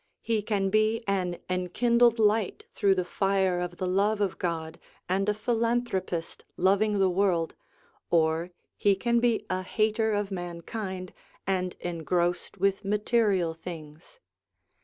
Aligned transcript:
He 0.23 0.41
can 0.41 0.71
be 0.71 1.03
an 1.07 1.37
enkindled 1.47 2.17
light 2.17 2.63
through 2.71 2.95
the 2.95 3.05
fire 3.05 3.59
of 3.59 3.77
the 3.77 3.85
love 3.85 4.19
of 4.19 4.39
God, 4.39 4.79
and 5.07 5.29
a 5.29 5.33
philanthropist 5.35 6.43
loving 6.57 6.97
the 6.97 7.07
world, 7.07 7.53
or 8.09 8.49
he 8.75 8.95
can 8.95 9.19
be 9.19 9.45
a 9.47 9.61
hater 9.61 10.11
of 10.11 10.31
mankind, 10.31 11.13
and 11.45 11.75
engrossed 11.79 12.57
with 12.57 12.83
material 12.83 13.53
things. 13.53 14.19